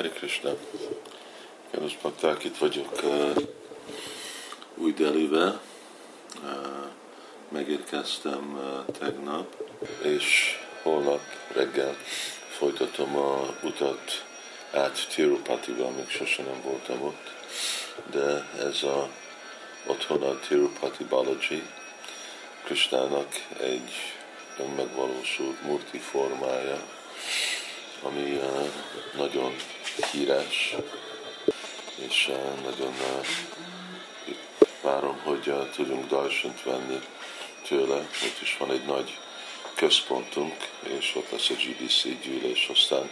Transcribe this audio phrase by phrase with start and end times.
[0.00, 0.50] Hare Krishna.
[1.70, 3.36] Kedves bakták, itt vagyok uh,
[4.74, 5.60] új Delibe.
[6.42, 6.86] Uh,
[7.48, 9.56] megérkeztem uh, tegnap,
[10.02, 11.20] és holnap
[11.52, 11.96] reggel
[12.50, 14.24] folytatom a utat
[14.72, 17.32] át Tirupatiba, még sosem nem voltam ott,
[18.10, 19.08] de ez a
[19.86, 21.62] otthon a Tirupati Balaji,
[22.64, 23.28] Kristának
[23.58, 23.92] egy
[24.58, 26.82] önmegvalósult murti formája,
[28.02, 28.68] ami uh,
[29.16, 29.54] nagyon
[30.04, 30.74] híres,
[32.08, 33.26] és uh, nagyon uh,
[34.82, 37.00] várom, hogy uh, tudjunk darsant venni
[37.68, 37.96] tőle.
[37.96, 39.18] Ott is van egy nagy
[39.74, 40.54] központunk,
[40.98, 43.10] és ott lesz a GBC gyűlés, aztán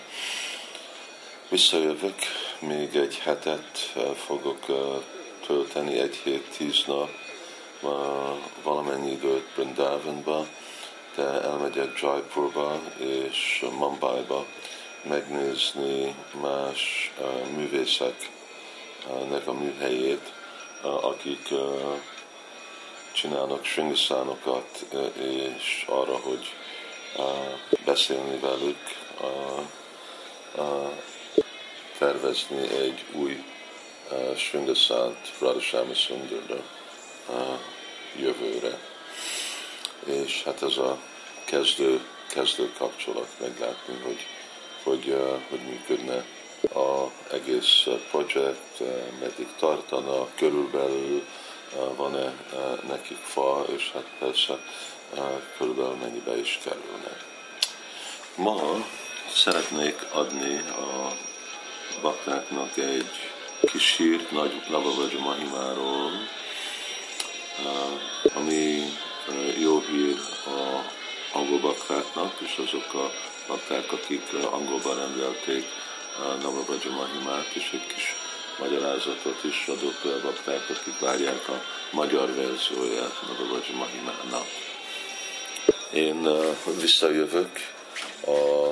[1.48, 2.18] visszajövök,
[2.58, 3.92] még egy hetet
[4.26, 4.66] fogok
[5.46, 7.10] tölteni, egy hét, tíz nap,
[8.62, 10.46] valamennyi időt Brindavanba,
[11.14, 14.46] de elmegyek Jaipurba és Mumbaiba
[15.08, 17.12] megnézni más
[17.56, 18.26] művészeknek
[19.46, 20.32] a műhelyét,
[20.82, 21.48] akik
[23.12, 24.86] csinálnak sringaszánokat,
[25.20, 26.54] és arra, hogy
[27.84, 28.78] beszélni velük,
[31.98, 33.44] tervezni egy új
[34.36, 36.62] sringaszánt Radhashyama Sundarra
[38.16, 38.78] jövőre.
[40.04, 40.98] És hát ez a
[41.44, 44.26] kezdő, kezdő kapcsolat meglátni, hogy
[44.88, 45.16] hogy,
[45.50, 46.24] hogy működne
[46.72, 48.80] az egész projekt,
[49.20, 51.24] meddig tartana, körülbelül
[51.96, 52.32] van-e
[52.88, 54.58] nekik fa, és hát persze
[55.58, 57.16] körülbelül mennyibe is kerülne.
[58.34, 58.86] Ma
[59.34, 61.12] szeretnék adni a
[62.02, 63.10] baktáknak egy
[63.60, 66.10] kis hírt Nagy Navavaja Mahimáról,
[68.34, 68.57] ami
[71.88, 73.10] baktáknak, és azok a
[73.46, 75.64] bakták, akik angolban rendelték
[76.42, 78.14] Navabraja Mahimát, és egy kis
[78.58, 84.46] magyarázatot is adott a bakták, akik várják a magyar verzióját Navabraja Mahimának.
[85.92, 86.28] Én
[86.80, 87.50] visszajövök
[88.26, 88.70] a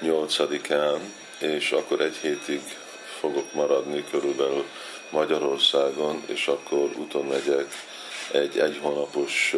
[0.00, 2.60] nyolcadikán, és akkor egy hétig
[3.20, 4.64] fogok maradni körülbelül
[5.10, 7.72] Magyarországon, és akkor úton megyek
[8.32, 9.54] egy egy hónapos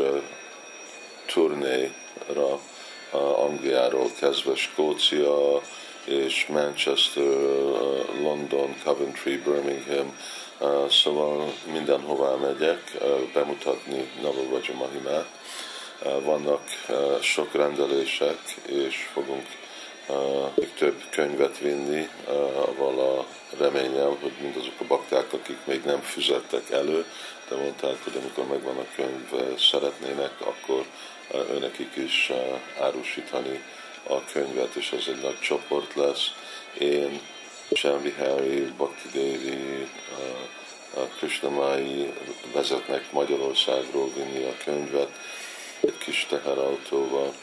[1.26, 2.60] turnéra
[3.36, 5.60] Angliáról kezdve Skócia
[6.04, 7.24] és Manchester,
[8.20, 10.18] London, Coventry, Birmingham,
[10.90, 12.96] szóval mindenhová megyek
[13.32, 15.26] bemutatni Navavaja Mahimát.
[16.22, 16.62] Vannak
[17.20, 19.46] sok rendelések, és fogunk
[20.54, 22.08] még több könyvet vinni,
[22.54, 23.26] avval a
[23.58, 27.04] reményel, hogy mindazok a bakták, akik még nem fizettek elő,
[27.48, 30.84] de mondták, hogy amikor megvan a könyv, szeretnének, akkor
[31.30, 32.32] önekik is
[32.80, 33.62] árusítani
[34.08, 36.30] a könyvet, és ez egy nagy csoport lesz.
[36.78, 37.20] Én,
[37.72, 39.88] Semmi Harry, Bhakti Devi,
[41.16, 42.12] Krishnamai
[42.52, 45.10] vezetnek Magyarországról vinni a könyvet
[45.80, 47.34] egy kis teherautóval,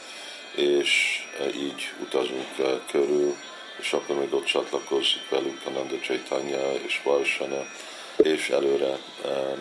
[0.54, 1.22] és
[1.56, 2.46] így utazunk
[2.90, 3.36] körül,
[3.80, 7.66] és akkor még ott csatlakozik velük a Nanda Chaitanya és Varsana,
[8.16, 8.98] és előre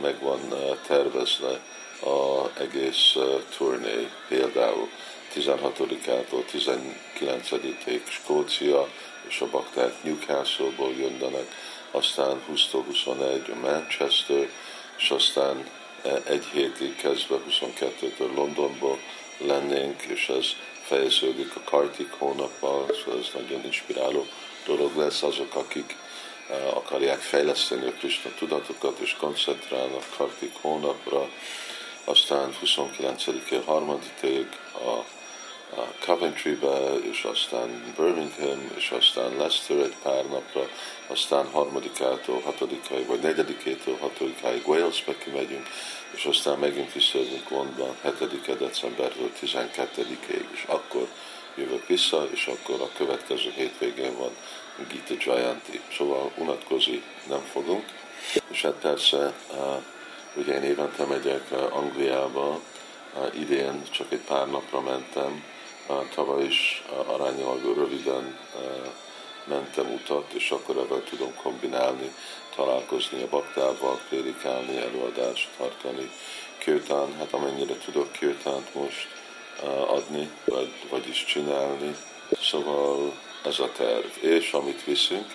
[0.01, 0.39] meg van
[0.87, 1.59] tervezve
[1.99, 3.15] az egész
[3.57, 4.89] turné, például
[5.35, 8.87] 16-ától 19-ig Skócia,
[9.27, 11.55] és a bakták Newcastle-ból jönnek,
[11.91, 14.49] aztán 20-21 Manchester,
[14.97, 15.69] és aztán
[16.23, 18.99] egy hétig kezdve 22-től Londonból
[19.37, 20.45] lennénk, és ez
[20.81, 24.25] fejeződik a Kartik hónappal, szóval ez nagyon inspiráló
[24.65, 25.95] dolog lesz azok, akik
[26.73, 31.29] akarják fejleszteni a Krishna tudatokat, és koncentrálnak Kartik hónapra,
[32.03, 35.05] aztán 29-én harmadikig a,
[36.05, 40.69] Coventry-be, és aztán Birmingham, és aztán Leicester egy pár napra,
[41.07, 45.67] aztán harmadikától hatodikáig, vagy negyedikétől hatodikáig Walesbe kimegyünk,
[46.15, 51.07] és aztán megint visszajövünk Londonban 7 decembertől 12-ig, és akkor
[51.55, 54.35] jövök vissza, és akkor a következő hétvégén van
[54.89, 55.80] Gita Jayanti.
[55.97, 57.86] Szóval unatkozni nem fogunk,
[58.51, 59.33] és hát persze
[60.36, 62.59] Ugye én évente megyek eh, Angliába,
[63.15, 65.44] eh, idén csak egy pár napra mentem,
[65.89, 68.38] eh, tavaly is aránylag röviden
[69.45, 72.13] mentem utat, és akkor ebben tudom kombinálni,
[72.56, 76.12] találkozni a baktával, prédikálni, előadást tartani,
[76.57, 79.07] kőtán, hát amennyire tudok kőtánt most
[79.88, 81.95] adni, vagy, vagyis csinálni.
[82.42, 83.13] Szóval
[83.45, 84.06] ez a terv.
[84.19, 85.25] És amit viszünk,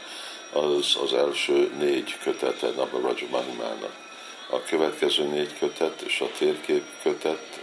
[0.52, 4.06] az az első négy kötete Nabaraja Mahimának
[4.50, 7.60] a következő négy kötet és a térkép kötet,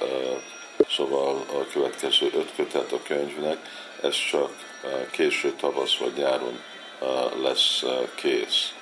[0.90, 3.58] szóval a következő öt kötet a könyvnek,
[4.02, 4.52] ez csak
[5.12, 6.60] késő tavasz vagy nyáron
[7.42, 7.84] lesz
[8.16, 8.74] kész.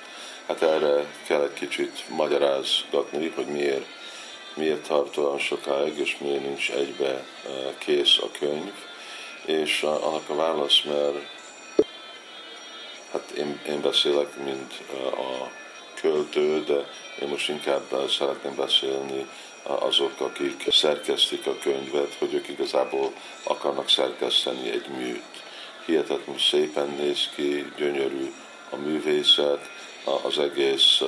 [0.46, 3.86] Hát erre kell egy kicsit magyarázgatni, hogy miért,
[4.54, 7.24] miért tart olyan sokáig, és miért nincs egybe
[7.78, 8.72] kész a könyv.
[9.44, 11.16] És annak a válasz, mert
[13.38, 14.72] én, én beszélek, mint
[15.12, 15.50] a
[16.00, 16.88] költő, de
[17.22, 19.26] én most inkább szeretném beszélni
[19.62, 25.42] azok, akik szerkesztik a könyvet, hogy ők igazából akarnak szerkeszteni egy műt.
[25.86, 28.32] Hihetetlenül szépen néz ki, gyönyörű
[28.70, 29.70] a művészet,
[30.22, 31.02] az egész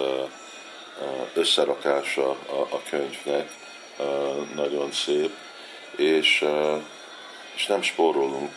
[1.34, 3.50] összerakása a könyvnek
[4.54, 5.30] nagyon szép,
[5.96, 6.44] és,
[7.54, 8.52] és nem spórolunk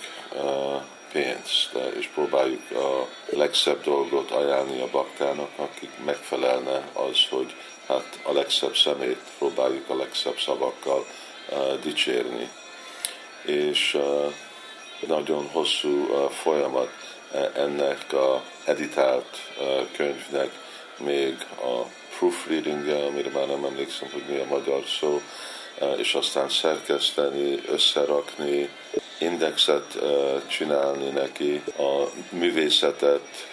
[1.11, 1.69] pénzt,
[2.00, 7.56] és próbáljuk a legszebb dolgot ajánlani a baktának, akik megfelelne az, hogy
[7.88, 11.06] hát a legszebb szemét próbáljuk a legszebb szavakkal
[11.50, 12.50] uh, dicsérni.
[13.45, 14.33] És uh,
[15.07, 16.91] nagyon hosszú uh, folyamat
[17.53, 19.38] ennek a editált
[19.95, 20.51] könyvnek
[20.97, 21.85] még a
[22.17, 25.21] proofreading amire már nem emlékszem, hogy mi a magyar szó,
[25.97, 28.69] és aztán szerkeszteni, összerakni,
[29.19, 29.98] indexet
[30.48, 33.48] csinálni neki, a művészetet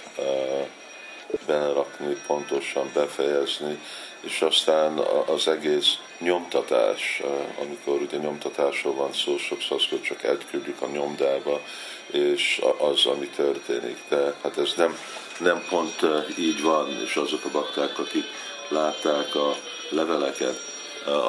[1.47, 3.79] belerakni, pontosan befejezni,
[4.21, 7.23] és aztán az egész nyomtatás,
[7.63, 11.61] amikor ugye nyomtatásról van szó, sokszor azt csak elküldjük a nyomdába,
[12.07, 13.97] és az, ami történik.
[14.09, 14.99] De hát ez nem,
[15.39, 16.01] nem pont
[16.39, 18.25] így van, és azok a bakták, akik
[18.69, 19.57] látták a
[19.91, 20.61] leveleket,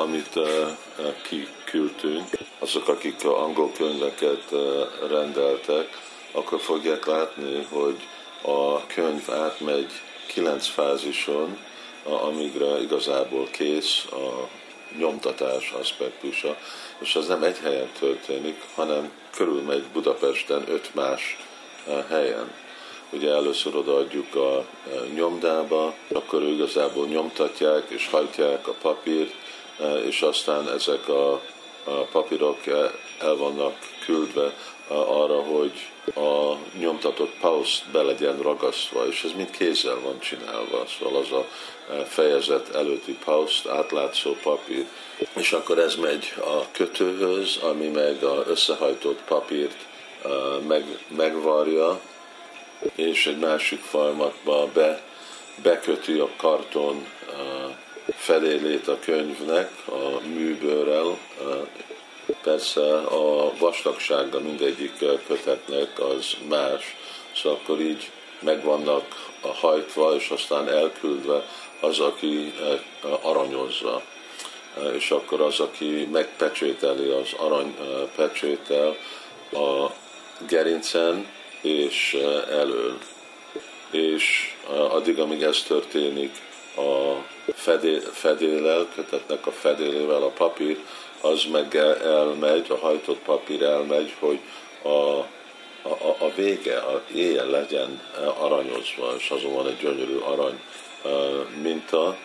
[0.02, 0.40] amit
[1.22, 4.44] kiküldtünk, azok, akik a angol könyveket
[5.10, 5.88] rendeltek,
[6.32, 7.98] akkor fogják látni, hogy
[8.42, 9.92] a könyv átmegy
[10.28, 11.58] kilenc fázison,
[12.04, 14.50] amígre igazából kész a
[14.98, 16.58] nyomtatás aspektusa,
[17.00, 21.38] és az nem egy helyen történik, hanem körülmegy Budapesten öt más
[21.88, 22.52] e, helyen.
[23.10, 24.64] Ugye először odaadjuk a e,
[25.16, 29.34] nyomdába, akkor ő igazából nyomtatják és hajtják a papírt,
[30.06, 31.42] és aztán ezek a
[32.12, 32.68] papírok
[33.20, 33.76] el vannak
[34.06, 34.54] küldve
[34.88, 41.22] arra, hogy a nyomtatott pauszt be legyen ragasztva, és ez mind kézzel van csinálva, szóval
[41.22, 41.48] az a
[42.06, 44.86] fejezet előtti pauszt, átlátszó papír,
[45.34, 49.86] és akkor ez megy a kötőhöz, ami meg a összehajtott papírt
[50.68, 50.86] meg,
[51.16, 52.00] megvarja,
[52.96, 55.02] és egy másik folyamatba be,
[55.64, 57.08] beköti a karton
[58.16, 61.18] fedélét a könyvnek a műbőrrel,
[62.42, 64.92] Persze a vastagsága mindegyik
[65.28, 66.96] kötetnek az más,
[67.36, 71.48] szóval akkor így megvannak a hajtva, és aztán elküldve
[71.80, 72.54] az, aki
[73.22, 74.02] aranyozza.
[74.94, 78.96] És akkor az, aki megpecsételi az aranypecsétel
[79.52, 79.94] eh, a
[80.48, 81.28] gerincen
[81.62, 82.18] és
[82.50, 82.98] elől.
[83.92, 84.56] És
[84.90, 86.32] addig, amíg ez történik,
[86.76, 87.16] a
[87.54, 90.78] fedé, fedélel, kötetnek a fedélével a papír,
[91.22, 94.40] az meg elmegy, a hajtott papír elmegy, hogy
[94.82, 94.90] a,
[95.82, 98.02] a, a vége, a éjjel legyen
[98.40, 100.60] aranyozva, és azon van egy gyönyörű arany
[101.62, 102.18] minta,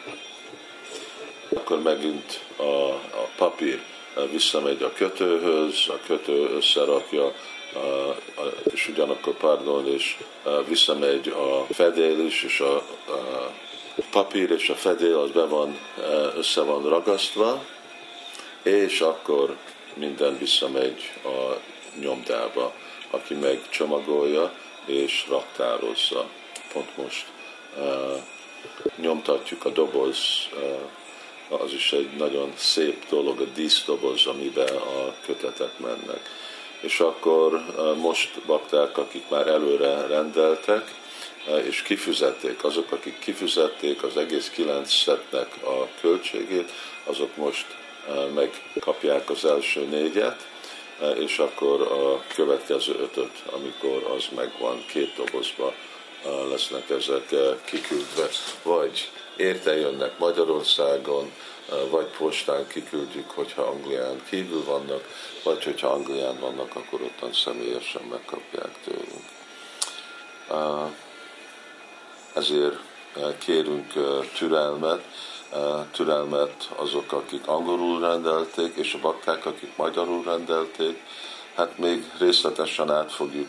[1.54, 3.80] akkor megint a, a papír
[4.30, 7.32] visszamegy a kötőhöz, a kötő összerakja,
[8.72, 10.16] és ugyanakkor, pardon, és
[10.68, 13.50] visszamegy a fedél is, és a, a
[14.10, 15.78] papír és a fedél az be van,
[16.36, 17.64] össze van ragasztva,
[18.62, 19.56] és akkor
[19.94, 21.56] minden visszamegy a
[22.00, 22.72] nyomdába,
[23.10, 24.52] aki meg csomagolja
[24.86, 26.28] és raktározza.
[26.72, 27.26] Pont most
[28.96, 30.18] nyomtatjuk a doboz,
[31.48, 36.30] az is egy nagyon szép dolog, a díszdoboz, amiben a kötetek mennek.
[36.80, 40.94] És akkor uh, most bakták, akik már előre rendeltek,
[41.64, 46.70] és kifizették, azok, akik kifizették az egész kilenc szetnek a költségét,
[47.04, 47.66] azok most
[48.34, 50.46] megkapják az első négyet,
[51.18, 55.74] és akkor a következő ötöt, amikor az megvan, két dobozba
[56.50, 57.34] lesznek ezek
[57.64, 58.28] kiküldve.
[58.62, 61.32] Vagy érte jönnek Magyarországon,
[61.90, 65.08] vagy postán kiküldjük, hogyha Anglián kívül vannak,
[65.42, 69.24] vagy hogyha Anglián vannak, akkor ottan személyesen megkapják tőlünk.
[72.32, 72.78] Ezért
[73.38, 73.92] kérünk
[74.36, 75.04] türelmet,
[75.90, 81.02] türelmet azok, akik angolul rendelték, és a bakták, akik magyarul rendelték.
[81.54, 83.48] Hát még részletesen át fogjuk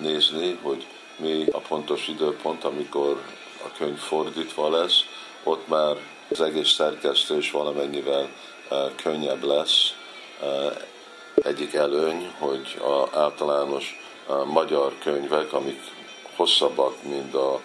[0.00, 0.86] nézni, hogy
[1.16, 3.22] mi a pontos időpont, amikor
[3.64, 5.04] a könyv fordítva lesz.
[5.42, 5.96] Ott már
[6.30, 8.28] az egész szerkesztés valamennyivel
[9.02, 9.94] könnyebb lesz.
[11.34, 14.00] Egyik előny, hogy a általános
[14.44, 15.80] magyar könyvek, amik
[16.36, 17.60] hosszabbak, mint a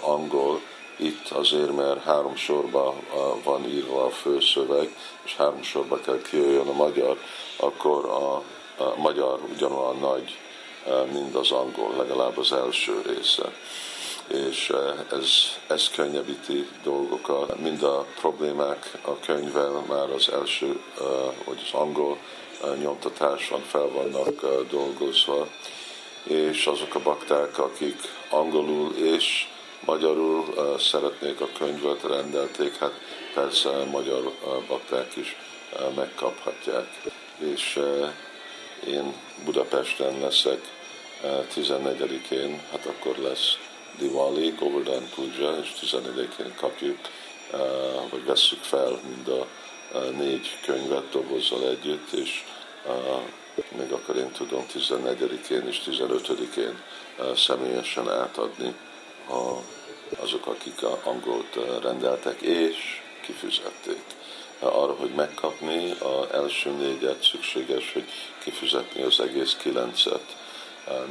[0.00, 0.60] angol,
[0.96, 2.94] itt azért, mert három sorban
[3.44, 7.18] van írva a főszöveg, és három sorban kell kijöjjön a magyar,
[7.56, 8.34] akkor a,
[8.82, 10.38] a magyar ugyanolyan nagy,
[11.12, 13.52] mint az angol, legalább az első része.
[14.28, 14.72] És
[15.10, 15.30] ez,
[15.66, 17.58] ez könnyebbíti dolgokat.
[17.60, 20.80] Mind a problémák a könyvvel már az első,
[21.44, 22.18] vagy az angol
[22.80, 25.46] nyomtatáson fel vannak dolgozva,
[26.22, 29.48] és azok a bakták, akik angolul és
[29.86, 33.00] magyarul szeretnék a könyvet, rendelték, hát
[33.34, 34.32] persze magyar
[34.68, 35.36] bakták is
[35.94, 36.88] megkaphatják.
[37.38, 37.80] És
[38.86, 39.14] én
[39.44, 40.60] Budapesten leszek
[41.54, 43.58] 14-én, hát akkor lesz
[43.98, 46.98] Diwali, Govardhan Puja, és 14-én kapjuk,
[48.10, 49.46] vagy vesszük fel mind a
[50.10, 52.44] négy könyvet dobozzal együtt, és
[53.76, 56.82] még akkor én tudom 14-én és 15-én
[57.36, 58.74] személyesen átadni
[59.28, 59.62] a,
[60.22, 62.76] azok, akik a angolt rendeltek, és
[63.26, 64.02] kifizették.
[64.58, 68.08] Arra, hogy megkapni az első négyet szükséges, hogy
[68.42, 70.36] kifizetni az egész kilencet.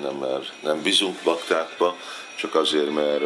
[0.02, 1.96] Nem, mert nem bízunk baktákba,
[2.36, 3.24] csak azért, mert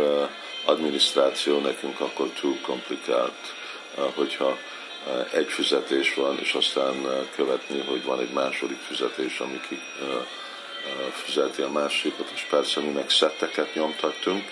[0.65, 3.53] adminisztráció nekünk akkor túl komplikált,
[4.15, 4.57] hogyha
[5.31, 9.81] egy fizetés van, és aztán követni, hogy van egy második fizetés, ami ki
[11.11, 14.43] fizeti a másikat, és persze mi meg szetteket nyomtattunk,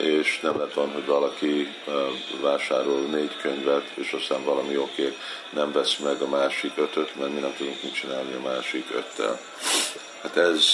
[0.00, 1.74] és nem lett van, hogy valaki
[2.40, 5.16] vásárol négy könyvet, és aztán valami oké
[5.50, 9.40] nem vesz meg a másik ötöt, mert mi nem tudunk mit csinálni a másik öttel.
[10.22, 10.64] Hát ez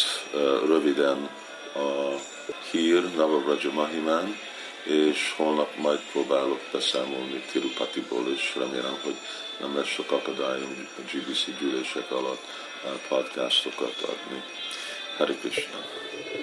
[0.67, 1.29] röviden
[1.75, 2.15] a
[2.71, 4.39] hír Navavraja Mahimán,
[4.83, 9.17] és holnap majd próbálok beszámolni Tirupatiból, és remélem, hogy
[9.61, 12.43] nem lesz sok akadályom a GBC gyűlések alatt
[13.09, 14.43] podcastokat adni.
[15.19, 15.79] Hari Krishna.